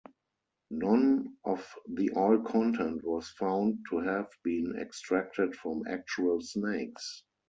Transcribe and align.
None 0.71 1.37
of 1.45 1.63
the 1.87 2.09
oil 2.17 2.41
content 2.41 3.03
was 3.03 3.29
found 3.29 3.85
to 3.91 3.99
have 3.99 4.29
been 4.43 4.75
extracted 4.79 5.55
from 5.55 5.83
actual 5.87 6.41
snakes. 6.41 7.21